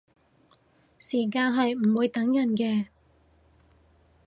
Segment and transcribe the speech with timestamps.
[0.97, 2.87] 時間係唔會等人嘅